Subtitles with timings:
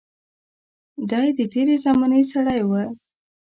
[1.11, 2.71] دای د تېرې زمانې سړی و.